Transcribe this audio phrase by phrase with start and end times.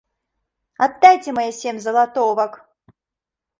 [0.85, 2.53] Аддайце мае сем залатовак!